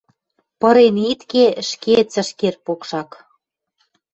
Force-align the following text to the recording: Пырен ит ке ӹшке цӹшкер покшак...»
Пырен 0.59 0.95
ит 1.11 1.21
ке 1.31 1.45
ӹшке 1.61 1.95
цӹшкер 2.11 2.55
покшак...» 2.65 3.09